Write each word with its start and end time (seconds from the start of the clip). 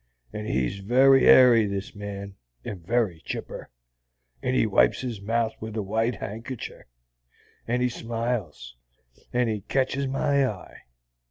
And 0.33 0.47
he's 0.47 0.79
very 0.79 1.27
airy, 1.27 1.67
this 1.67 1.93
Man, 1.93 2.33
and 2.65 2.83
very 2.83 3.21
chipper, 3.23 3.69
and 4.41 4.55
he 4.55 4.65
wipes 4.65 5.01
his 5.01 5.21
mouth 5.21 5.53
with 5.59 5.77
a 5.77 5.83
white 5.83 6.15
hankercher, 6.15 6.85
and 7.67 7.83
he 7.83 7.89
smiles, 7.89 8.77
and 9.31 9.47
he 9.47 9.61
ketches 9.61 10.07
my 10.07 10.47
eye. 10.47 10.77